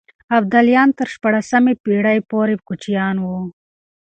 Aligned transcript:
ابداليان 0.37 0.89
تر 0.97 1.07
شپاړسمې 1.13 1.73
پېړۍ 1.83 2.19
پورې 2.29 2.55
کوچيان 2.67 3.15
وو. 3.25 3.41